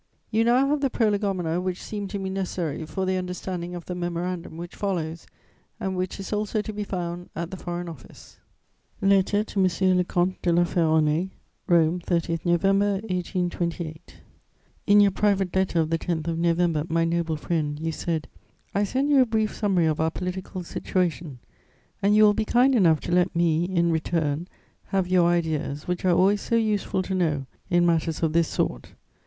[0.31, 3.93] You now have the prolegomena which seemed to me necessary for the understanding of the
[3.93, 5.27] Memorandum which follows,
[5.79, 8.39] and which is also to be found at the Foreign Office.
[8.99, 9.45] [Sidenote: To M.
[9.45, 9.97] de La Ferronnays.] LETTER TO M.
[9.99, 11.29] LE COMTE DE LA FERRONAYS
[11.67, 14.15] "ROME, 30 November 1828.
[14.87, 18.27] "In your private letter of the 10th of November, my noble friend, you said:
[18.73, 21.37] "'I send you a brief summary of our political situation,
[22.01, 24.47] and you will be kind enough to let me, in return,
[24.85, 28.93] have your ideas, which are always so useful to know in matters of this sort.'